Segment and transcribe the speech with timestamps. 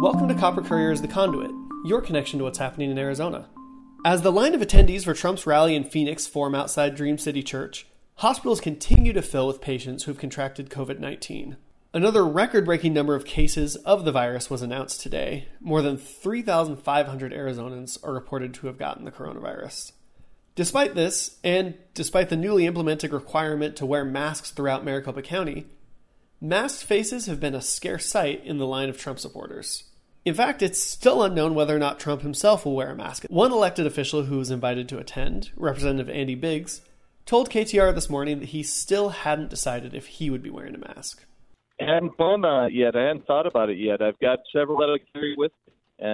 [0.00, 1.50] Welcome to Copper Courier's The Conduit,
[1.84, 3.48] your connection to what's happening in Arizona.
[4.04, 7.84] As the line of attendees for Trump's rally in Phoenix form outside Dream City Church,
[8.14, 11.56] hospitals continue to fill with patients who have contracted COVID 19.
[11.92, 15.48] Another record breaking number of cases of the virus was announced today.
[15.60, 19.90] More than 3,500 Arizonans are reported to have gotten the coronavirus.
[20.54, 25.66] Despite this, and despite the newly implemented requirement to wear masks throughout Maricopa County,
[26.40, 29.84] masked faces have been a scarce sight in the line of Trump supporters.
[30.24, 33.24] In fact, it's still unknown whether or not Trump himself will wear a mask.
[33.28, 36.82] One elected official who was invited to attend, Representative Andy Biggs,
[37.24, 40.78] told KTAR this morning that he still hadn't decided if he would be wearing a
[40.78, 41.24] mask.
[41.80, 42.12] I hadn't
[42.72, 42.96] yet.
[42.96, 44.02] I hadn't thought about it yet.
[44.02, 45.52] I've got several that I carry with.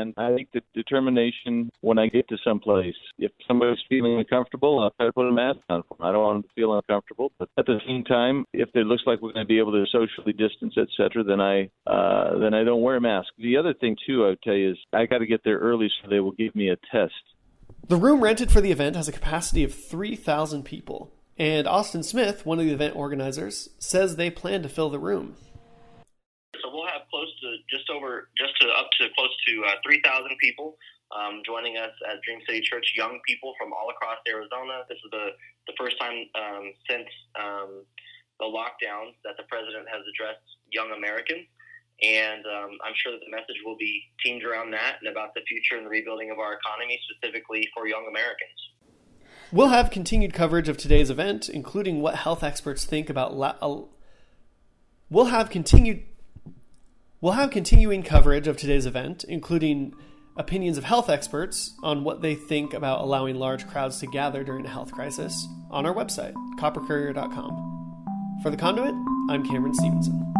[0.00, 4.80] And I think the determination when I get to some place, if somebody's feeling uncomfortable,
[4.80, 6.06] I'll try to put a mask on for them.
[6.06, 7.32] I don't want them to feel uncomfortable.
[7.38, 9.84] But at the same time, if it looks like we're going to be able to
[9.90, 13.28] socially distance, et cetera, then I uh, then I don't wear a mask.
[13.38, 15.90] The other thing too, I would tell you is I got to get there early
[16.02, 17.12] so they will give me a test.
[17.88, 21.10] The room rented for the event has a capacity of 3,000 people.
[21.38, 25.36] And Austin Smith, one of the event organizers, says they plan to fill the room.
[27.10, 30.76] Close to just over, just to up to close to uh, 3,000 people
[31.12, 32.92] um, joining us at Dream City Church.
[32.96, 34.84] Young people from all across Arizona.
[34.88, 35.32] This is the
[35.66, 37.84] the first time um, since um,
[38.40, 41.46] the lockdowns that the president has addressed young Americans.
[42.00, 45.40] And um, I'm sure that the message will be teamed around that and about the
[45.48, 48.58] future and the rebuilding of our economy, specifically for young Americans.
[49.50, 53.34] We'll have continued coverage of today's event, including what health experts think about.
[53.34, 53.82] La- uh,
[55.10, 56.04] we'll have continued.
[57.20, 59.92] We'll have continuing coverage of today's event, including
[60.36, 64.64] opinions of health experts on what they think about allowing large crowds to gather during
[64.64, 68.38] a health crisis on our website, coppercourier.com.
[68.40, 68.94] For the conduit,
[69.30, 70.37] I'm Cameron Stevenson.